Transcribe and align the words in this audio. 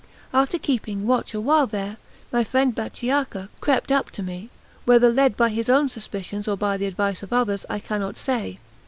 After 0.33 0.57
keeping 0.57 1.05
watch 1.05 1.35
awhile 1.35 1.67
there, 1.67 1.97
my 2.31 2.43
friend 2.43 2.73
Bachiacca 2.73 3.49
crept 3.59 3.91
up 3.91 4.09
to 4.09 4.23
me; 4.23 4.49
whether 4.83 5.11
led 5.11 5.37
by 5.37 5.49
his 5.49 5.69
own 5.69 5.89
suspicions 5.89 6.47
or 6.47 6.57
by 6.57 6.75
the 6.75 6.87
advice 6.87 7.21
of 7.21 7.31
others, 7.31 7.67
I 7.69 7.77
cannot 7.77 8.17
say. 8.17 8.57